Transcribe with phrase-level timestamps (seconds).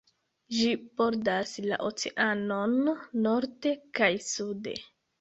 [0.53, 0.71] Ĝi
[1.01, 2.75] bordas la oceanon
[3.29, 4.79] norde kaj sude.